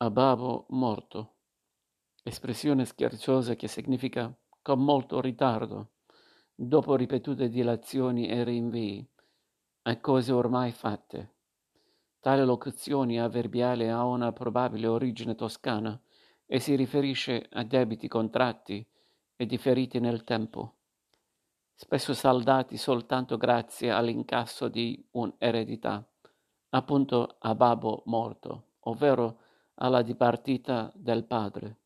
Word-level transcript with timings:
a 0.00 0.10
babbo 0.10 0.66
morto, 0.68 1.34
espressione 2.22 2.84
scherzosa 2.84 3.56
che 3.56 3.66
significa 3.66 4.32
con 4.62 4.84
molto 4.84 5.20
ritardo, 5.20 5.94
dopo 6.54 6.94
ripetute 6.94 7.48
dilazioni 7.48 8.28
e 8.28 8.44
rinvii, 8.44 9.04
a 9.82 9.98
cose 9.98 10.30
ormai 10.30 10.70
fatte. 10.70 11.34
Tale 12.20 12.44
locuzione 12.44 13.20
avverbiale 13.20 13.90
ha 13.90 14.04
una 14.04 14.30
probabile 14.32 14.86
origine 14.86 15.34
toscana 15.34 16.00
e 16.46 16.60
si 16.60 16.76
riferisce 16.76 17.48
a 17.50 17.64
debiti 17.64 18.06
contratti 18.06 18.86
e 19.34 19.46
differiti 19.46 19.98
nel 19.98 20.22
tempo, 20.22 20.76
spesso 21.74 22.14
saldati 22.14 22.76
soltanto 22.76 23.36
grazie 23.36 23.90
all'incasso 23.90 24.68
di 24.68 25.04
un'eredità, 25.12 26.08
appunto 26.70 27.36
a 27.40 27.52
babbo 27.56 28.04
morto, 28.06 28.74
ovvero 28.80 29.46
alla 29.78 30.02
dipartita 30.02 30.92
del 30.94 31.24
padre. 31.24 31.76